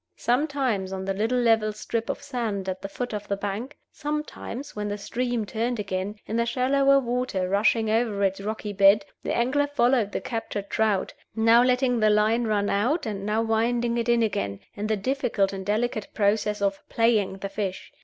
[0.17, 4.75] Sometimes on the little level strip of sand at the foot of the bank, sometimes
[4.75, 9.35] (when the stream turned again) in the shallower water rushing over its rocky bed, the
[9.37, 14.09] angler followed the captured trout, now letting the line run out and now winding it
[14.09, 17.91] in again, in the difficult and delicate process of "playing" the fish.